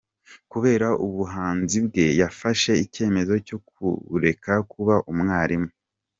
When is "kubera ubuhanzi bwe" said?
0.51-2.05